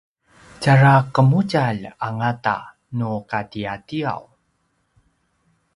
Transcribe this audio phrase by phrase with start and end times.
[0.61, 2.57] tjara qemudjalj a ngata
[2.97, 4.21] nu katiatiaw